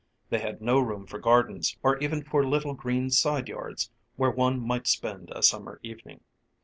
[0.31, 4.59] They had no room for gardens or even for little green side yards where one
[4.59, 6.21] might spend a summer evening.